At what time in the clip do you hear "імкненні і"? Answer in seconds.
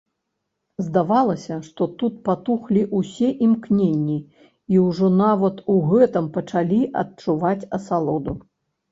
3.47-4.81